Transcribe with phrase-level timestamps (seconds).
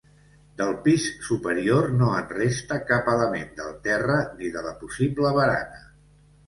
[0.61, 5.89] Del pis superior no en resta cap element del terra ni de la possible barana.